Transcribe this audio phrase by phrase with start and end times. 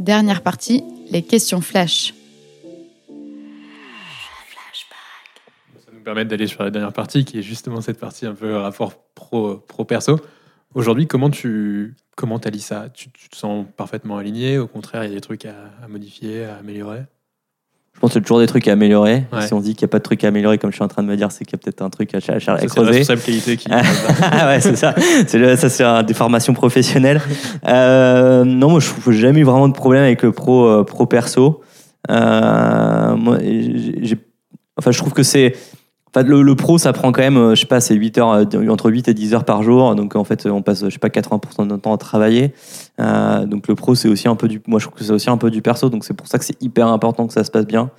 [0.00, 2.14] Dernière partie, les questions flash.
[5.76, 8.56] Ça nous permet d'aller sur la dernière partie, qui est justement cette partie un peu
[8.56, 10.18] rapport pro, pro perso.
[10.72, 12.88] Aujourd'hui, comment tu comment allies ça?
[12.88, 14.56] Tu, te sens parfaitement aligné?
[14.56, 17.02] Au contraire, il y a des trucs à modifier, à améliorer?
[17.94, 19.24] Je pense qu'il y a toujours des trucs à améliorer.
[19.32, 19.46] Ouais.
[19.46, 20.88] Si on dit qu'il n'y a pas de trucs à améliorer, comme je suis en
[20.88, 22.40] train de me dire, c'est qu'il y a peut-être un truc à, à, à Ça,
[22.40, 22.90] C'est la creuser.
[22.90, 23.68] responsable qualité qui.
[24.22, 24.94] Ah ouais, c'est ça.
[25.26, 27.20] C'est le- ça, c'est des formations professionnelles.
[27.66, 30.84] Euh, non, moi, je que j'ai jamais eu vraiment de problème avec le pro, euh,
[30.84, 31.60] pro perso.
[32.10, 33.36] Euh, moi,
[34.78, 35.54] enfin, je trouve que c'est.
[36.14, 38.32] Enfin, le, le pro, ça prend quand même, euh, je sais pas, c'est 8 heures,
[38.32, 39.94] euh, entre 8 et 10 heures par jour.
[39.94, 42.52] Donc, en fait, on passe, je sais pas, 80% de notre temps à travailler.
[43.00, 45.30] Euh, donc, le pro, c'est aussi un peu du, moi, je trouve que c'est aussi
[45.30, 45.88] un peu du perso.
[45.88, 47.90] Donc, c'est pour ça que c'est hyper important que ça se passe bien.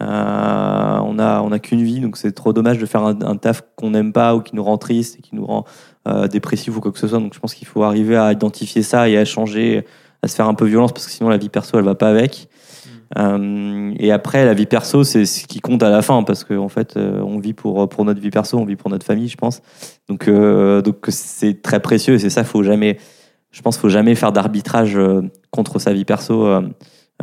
[0.00, 3.62] On a, on a qu'une vie, donc c'est trop dommage de faire un, un taf
[3.76, 5.64] qu'on n'aime pas ou qui nous rend triste et qui nous rend
[6.08, 7.20] euh, dépressif ou quoi que ce soit.
[7.20, 9.86] Donc je pense qu'il faut arriver à identifier ça et à changer,
[10.20, 12.08] à se faire un peu violence parce que sinon la vie perso elle va pas
[12.08, 12.48] avec.
[13.18, 16.64] Euh, et après la vie perso c'est ce qui compte à la fin parce qu'en
[16.64, 19.28] en fait euh, on vit pour pour notre vie perso, on vit pour notre famille,
[19.28, 19.60] je pense.
[20.08, 22.98] Donc euh, donc c'est très précieux et c'est ça faut jamais,
[23.50, 24.98] je pense faut jamais faire d'arbitrage
[25.50, 26.48] contre sa vie perso.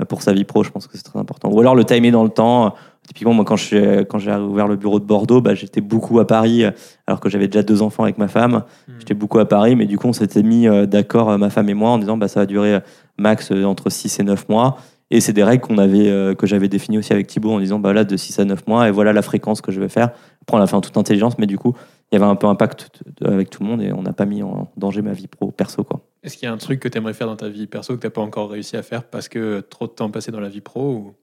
[0.08, 1.50] pour sa vie pro, je pense que c'est très important.
[1.52, 2.76] Ou alors le timer dans le temps.
[3.08, 6.64] Typiquement, moi, quand j'ai ouvert le bureau de Bordeaux, bah, j'étais beaucoup à Paris,
[7.08, 8.64] alors que j'avais déjà deux enfants avec ma femme.
[9.00, 11.90] J'étais beaucoup à Paris, mais du coup, on s'était mis d'accord, ma femme et moi,
[11.90, 12.82] en disant bah, ça va durer
[13.18, 14.78] max entre 6 et 9 mois.
[15.12, 17.80] Et c'est des règles qu'on avait, euh, que j'avais définies aussi avec Thibaut en disant
[17.80, 20.12] bah, là, de 6 à 9 mois, et voilà la fréquence que je vais faire.
[20.42, 21.74] Après, on l'a fait en toute intelligence, mais du coup,
[22.12, 24.26] il y avait un peu impact t- avec tout le monde et on n'a pas
[24.26, 25.84] mis en danger ma vie pro, perso.
[25.84, 26.02] Quoi.
[26.24, 28.02] Est-ce qu'il y a un truc que tu aimerais faire dans ta vie perso que
[28.02, 30.50] tu n'as pas encore réussi à faire parce que trop de temps passé dans la
[30.50, 31.16] vie pro ou,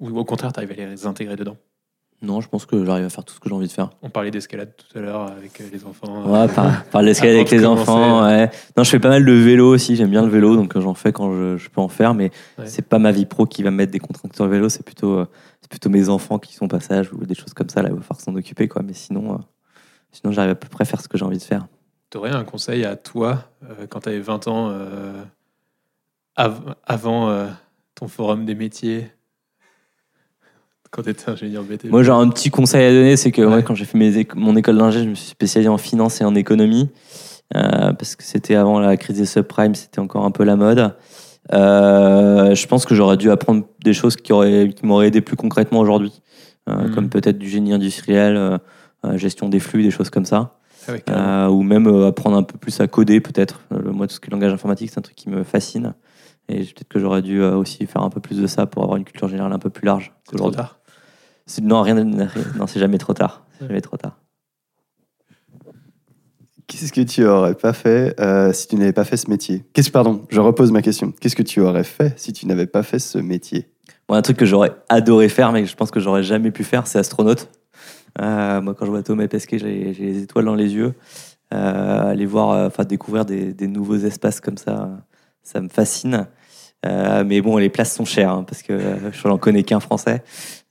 [0.00, 1.56] ou au contraire, tu arrives à les intégrer dedans?
[2.20, 3.90] Non, je pense que j'arrive à faire tout ce que j'ai envie de faire.
[4.02, 6.24] On parlait d'escalade tout à l'heure avec euh, les enfants.
[6.28, 7.82] Ouais, par, par l'escalade avec les commencer.
[7.82, 8.24] enfants.
[8.24, 8.50] Ouais.
[8.76, 9.94] Non, je fais pas mal de vélo aussi.
[9.94, 12.14] J'aime bien le vélo, donc euh, j'en fais quand je, je peux en faire.
[12.14, 12.66] Mais Ouais.
[12.66, 14.68] c'est pas ma vie pro qui va me mettre des contraintes sur le vélo.
[14.68, 15.26] C'est plutôt, euh,
[15.60, 17.82] c'est plutôt mes enfants qui sont au passage ou des choses comme ça.
[17.82, 18.82] Là, il va falloir s'en occuper, quoi.
[18.82, 19.38] Mais sinon, euh,
[20.10, 21.66] sinon, j'arrive à peu près à faire ce que j'ai envie de faire.
[22.10, 25.22] Tu aurais un conseil à toi euh, quand tu avais 20 ans euh,
[26.36, 27.46] av- avant euh,
[27.94, 29.10] ton forum des métiers?
[30.90, 33.48] Quand tu étais ingénieur BTP Moi, j'ai un petit conseil à donner, c'est que Ouais.
[33.48, 36.20] moi, quand j'ai fait mes éco- mon école d'ingé, je me suis spécialisé en finance
[36.20, 36.88] et en économie,
[37.56, 40.94] euh, parce que c'était avant la crise des subprimes, c'était encore un peu la mode.
[41.52, 45.36] Euh, je pense que j'aurais dû apprendre des choses qui, auraient, qui m'auraient aidé plus
[45.36, 46.12] concrètement aujourd'hui,
[46.68, 46.94] euh, Mhm.
[46.94, 48.58] comme peut-être du génie industriel,
[49.14, 50.54] gestion des flux, des choses comme ça,
[51.06, 53.60] Ah ou même apprendre un peu plus à coder peut-être.
[53.70, 55.94] Moi, tout ce qui est langage informatique, c'est un truc qui me fascine.
[56.48, 58.96] Et peut-être que j'aurais dû euh, aussi faire un peu plus de ça pour avoir
[58.96, 60.12] une culture générale un peu plus large.
[60.30, 60.78] c'est trop tard.
[61.62, 63.44] Non, rien, rien- non, c'est jamais trop tard.
[63.52, 63.68] C'est Ouais.
[63.68, 64.18] jamais trop tard.
[66.66, 69.64] Qu'est-ce que tu aurais pas fait euh, si tu n'avais pas fait ce métier?
[69.72, 71.12] Qu'est-ce pardon, je repose ma question.
[71.18, 73.68] Qu'est-ce que tu aurais fait si tu n'avais pas fait ce métier?
[74.06, 76.64] Bon, un truc que j'aurais adoré faire, mais que je pense que j'aurais jamais pu
[76.64, 77.48] faire, c'est astronaute.
[78.20, 80.94] Euh, moi, quand je vois Thomas Pesquet, j'ai j'ai les étoiles dans les yeux.
[81.54, 84.96] Euh, aller voir, euh, enfin, découvrir des, des nouveaux espaces comme ça, euh,
[85.48, 86.26] ça me fascine.
[86.86, 89.80] Euh, mais bon, les places sont chères, hein, parce que euh, je n'en connais qu'un
[89.80, 90.22] français.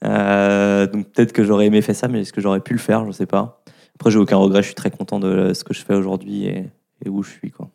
[0.04, 3.04] Euh, donc peut-être que j'aurais aimé faire ça, mais est-ce que j'aurais pu le faire?
[3.04, 3.62] Je sais pas.
[3.96, 6.70] Après, j'ai aucun regret, je suis très content de ce que je fais aujourd'hui et,
[7.04, 7.50] et où je suis.
[7.50, 7.68] Quoi.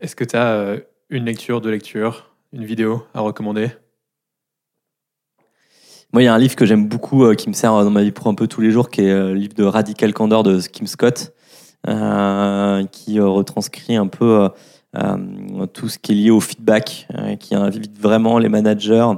[0.00, 0.76] Est-ce que tu as
[1.08, 3.70] une lecture, deux lectures, une vidéo à recommander?
[6.12, 8.02] Moi, il y a un livre que j'aime beaucoup, euh, qui me sert dans ma
[8.02, 10.42] vie pro un peu tous les jours, qui est euh, le livre de Radical Candor
[10.42, 11.32] de Kim Scott,
[11.88, 14.48] euh, qui euh, retranscrit un peu euh, euh,
[15.72, 19.12] tout ce qui est lié au feedback, euh, qui invite vraiment les managers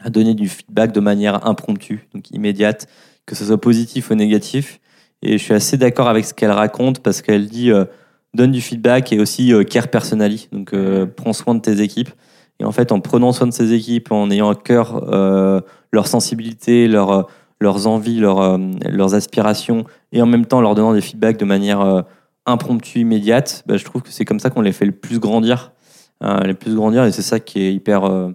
[0.00, 2.88] à donner du feedback de manière impromptue, donc immédiate,
[3.26, 4.80] que ce soit positif ou négatif.
[5.22, 7.84] Et je suis assez d'accord avec ce qu'elle raconte parce qu'elle dit euh,
[8.34, 12.10] donne du feedback et aussi euh, care personally, donc euh, prends soin de tes équipes.
[12.58, 15.60] Et en fait, en prenant soin de ses équipes, en ayant à cœur euh,
[15.92, 17.22] leur sensibilité, leur, euh,
[17.60, 21.80] leurs envies, leurs, euh, aspirations, et en même temps leur donnant des feedbacks de manière
[21.80, 22.02] euh,
[22.46, 25.72] impromptue, immédiate, bah, je trouve que c'est comme ça qu'on les fait le plus grandir.
[26.44, 28.30] Les plus grandir, et c'est ça qui est hyper euh,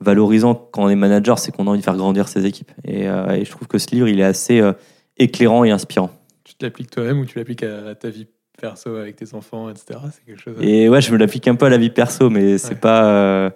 [0.00, 2.72] valorisant quand on est manager, c'est qu'on a envie de faire grandir ses équipes.
[2.84, 4.72] Et, euh, et je trouve que ce livre, il est assez euh,
[5.18, 6.10] éclairant et inspirant.
[6.42, 8.26] Tu te l'appliques toi-même ou tu l'appliques à, à ta vie
[8.60, 10.00] perso avec tes enfants, etc.
[10.12, 10.56] C'est quelque chose.
[10.58, 12.74] à- Et ouais, je me l'applique un peu à la vie perso, mais c'est Ouais.
[12.74, 13.52] pas.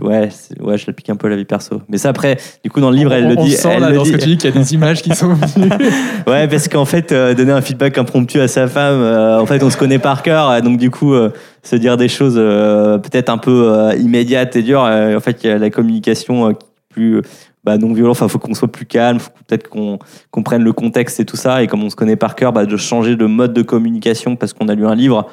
[0.00, 0.28] Ouais,
[0.60, 1.80] ouais, je l'applique un peu à la vie perso.
[1.88, 3.52] Mais ça, après, du coup, dans le livre, on, elle le on dit.
[3.52, 5.02] sent elle là le dans ce dit- que tu dis qu'il y a des images
[5.02, 5.70] qui sont venues.
[6.26, 9.62] Ouais, parce qu'en fait, euh, donner un feedback impromptu à sa femme, euh, en fait,
[9.62, 11.30] on se connaît par cœur, donc du coup, euh,
[11.62, 14.80] se dire des choses peut-être un peu immédiates et dures.
[14.82, 17.22] en fait, il y a la communication qui est plus
[17.64, 18.12] bah, non violente.
[18.12, 19.98] Enfin, faut qu'on soit plus calme, faut peut-être qu'on
[20.30, 21.62] qu'on prenne le contexte et tout ça.
[21.62, 24.52] Et comme on se connaît par cœur, bah, de changer de mode de communication parce
[24.52, 25.26] qu'on a lu un livre.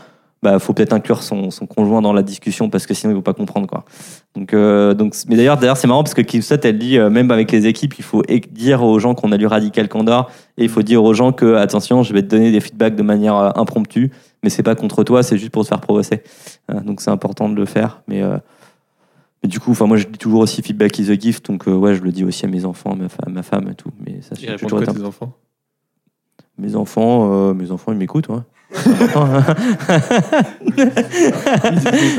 [0.43, 3.21] Bah faut peut-être inclure son, son conjoint dans la discussion parce que sinon ils vont
[3.21, 3.85] pas comprendre quoi.
[4.35, 7.31] Donc euh, donc mais d'ailleurs d'ailleurs c'est marrant parce que Kimsat elle dit euh, même
[7.31, 10.69] avec les équipes il faut dire aux gens qu'on a lu Radical Candor et il
[10.69, 13.49] faut dire aux gens que attention je vais te donner des feedbacks de manière euh,
[13.55, 14.11] impromptue
[14.43, 16.21] mais c'est pas contre toi c'est juste pour te faire progresser.
[16.85, 18.21] Donc c'est important de le faire mais
[19.41, 21.95] mais du coup, enfin moi je dis toujours aussi feedback is a gift, donc ouais
[21.95, 23.89] je le dis aussi à mes enfants, à ma femme, ma femme et tout.
[23.99, 25.33] Mais ça répondent toujours quoi tes enfants?
[26.57, 28.39] Mes enfants, euh, mes enfants, ils m'écoutent, ouais.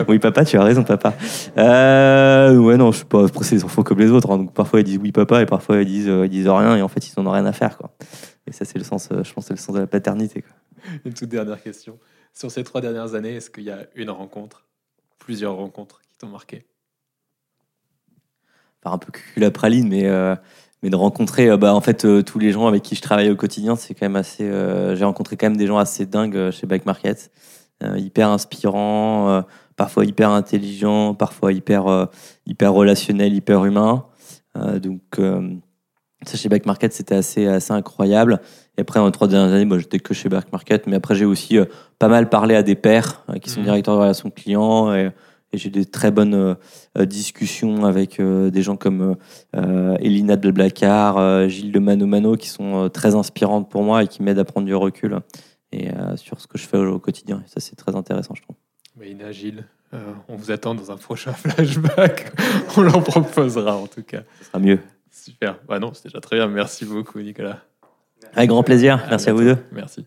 [0.08, 1.14] oui, papa, tu as raison, papa.
[1.58, 3.24] Euh, ouais, non, je sais pas.
[3.24, 4.30] Après, c'est des enfants comme les autres.
[4.30, 4.38] hein.
[4.38, 6.82] donc parfois ils disent oui, papa, et parfois ils disent, euh, ils disent rien, et
[6.82, 7.90] en fait ils en ont rien à faire, quoi.
[8.46, 10.52] Et ça, c'est le sens, je pense, c'est le sens de la paternité, quoi.
[11.04, 11.98] Une toute dernière question.
[12.32, 14.66] Sur ces trois dernières années, est-ce qu'il y a une rencontre,
[15.18, 16.66] plusieurs rencontres qui t'ont marqué?
[18.84, 20.04] Enfin, un peu cul la praline, mais
[20.84, 23.30] mais de rencontrer, euh, bah en fait, euh, tous les gens avec qui je travaille
[23.30, 24.44] au quotidien, c'est quand même assez.
[24.44, 27.32] euh, J'ai rencontré quand même des gens assez dingues chez Back Market,
[27.96, 29.42] hyper inspirants,
[29.76, 32.08] parfois hyper intelligents, parfois hyper
[32.46, 34.04] hyper relationnels, hyper humains.
[34.54, 35.18] Donc
[36.26, 38.40] ça chez Back Market, c'était assez assez incroyable.
[38.78, 41.14] Et après, dans les trois dernières années, moi, j'étais que chez Back Market, mais après,
[41.14, 41.64] j'ai aussi euh,
[41.98, 43.66] pas mal parlé à des pairs euh, qui sont Mhm.
[43.66, 45.10] directeurs de relations clients et,
[45.54, 46.54] et j'ai des très bonnes euh,
[46.98, 49.16] euh, discussions avec euh, des gens comme
[49.54, 54.08] Elina de Blacard, euh, Gilles de Mano Mano, qui sont très inspirantes pour moi et
[54.08, 55.20] qui m'aident à prendre du recul
[55.72, 57.42] et sur ce que je fais au, quotidien.
[57.44, 58.56] Et ça, c'est très intéressant, je trouve.
[59.04, 62.32] Ina, Gilles, euh, on vous attend dans un prochain flashback.
[62.76, 64.22] on l'en proposera en tout cas.
[64.40, 64.78] Ce sera mieux.
[65.10, 65.58] Super.
[65.68, 66.48] Bah non, c'est déjà très bien.
[66.48, 67.58] Merci beaucoup, Nicolas.
[68.34, 69.04] Avec grand plaisir.
[69.08, 69.58] Merci à vous deux.
[69.72, 70.06] Merci.